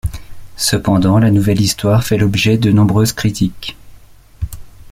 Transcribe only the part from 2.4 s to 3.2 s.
de nombreuses